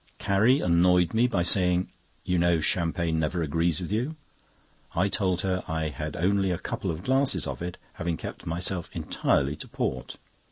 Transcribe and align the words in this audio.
Carrie 0.17 0.61
annoyed 0.61 1.13
me 1.13 1.27
by 1.27 1.43
saying: 1.43 1.91
"You 2.25 2.39
know 2.39 2.59
champagne 2.59 3.19
never 3.19 3.43
agrees 3.43 3.79
with 3.79 3.91
you." 3.91 4.15
I 4.95 5.09
told 5.09 5.41
her 5.41 5.63
I 5.67 5.89
had 5.89 6.15
only 6.15 6.49
a 6.49 6.57
couple 6.57 6.89
of 6.89 7.03
glasses 7.03 7.45
of 7.45 7.61
it, 7.61 7.77
having 7.93 8.17
kept 8.17 8.47
myself 8.47 8.89
entirely 8.95 9.55
to 9.57 9.67
port. 9.67 10.17